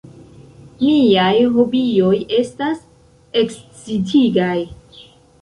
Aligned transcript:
Miaj 0.85 1.35
hobioj 1.57 2.15
estas 2.39 2.81
ekscitigaj. 3.45 4.59